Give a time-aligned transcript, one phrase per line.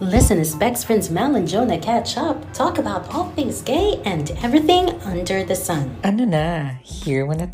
[0.00, 4.32] Listen as Beck's friends Mel and Joena catch up, talk about all things gay and
[4.42, 5.94] everything under the sun.
[6.02, 7.46] Ano na, here mo na.